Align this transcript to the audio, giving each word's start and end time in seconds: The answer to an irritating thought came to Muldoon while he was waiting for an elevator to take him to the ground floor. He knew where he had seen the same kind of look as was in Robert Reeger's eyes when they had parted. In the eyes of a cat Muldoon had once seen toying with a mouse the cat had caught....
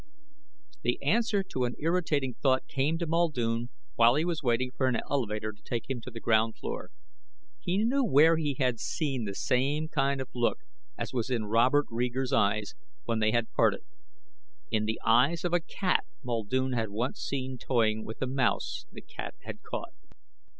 The 0.81 0.99
answer 1.03 1.43
to 1.43 1.65
an 1.65 1.75
irritating 1.77 2.33
thought 2.33 2.67
came 2.67 2.97
to 2.97 3.05
Muldoon 3.05 3.69
while 3.93 4.15
he 4.15 4.25
was 4.25 4.41
waiting 4.41 4.71
for 4.75 4.87
an 4.87 4.99
elevator 5.11 5.51
to 5.51 5.61
take 5.61 5.87
him 5.91 6.01
to 6.01 6.09
the 6.09 6.19
ground 6.19 6.55
floor. 6.57 6.89
He 7.59 7.77
knew 7.83 8.03
where 8.03 8.35
he 8.37 8.55
had 8.57 8.79
seen 8.79 9.25
the 9.25 9.35
same 9.35 9.89
kind 9.89 10.19
of 10.19 10.29
look 10.33 10.61
as 10.97 11.13
was 11.13 11.29
in 11.29 11.45
Robert 11.45 11.85
Reeger's 11.91 12.33
eyes 12.33 12.73
when 13.03 13.19
they 13.19 13.29
had 13.31 13.51
parted. 13.51 13.81
In 14.71 14.85
the 14.85 14.99
eyes 15.05 15.43
of 15.43 15.53
a 15.53 15.59
cat 15.59 16.03
Muldoon 16.23 16.71
had 16.73 16.89
once 16.89 17.21
seen 17.21 17.59
toying 17.59 18.03
with 18.03 18.23
a 18.23 18.27
mouse 18.27 18.87
the 18.91 19.01
cat 19.01 19.35
had 19.43 19.61
caught.... 19.61 19.93